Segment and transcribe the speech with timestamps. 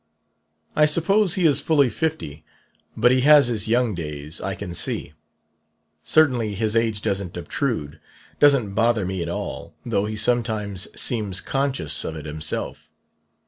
[0.75, 2.43] "I suppose he is fully fifty;
[2.97, 5.13] but he has his young days, I can see.
[6.03, 7.99] Certainly his age doesn't obtrude,
[8.39, 12.89] doesn't bother me at all, though he sometimes seems conscious of it himself.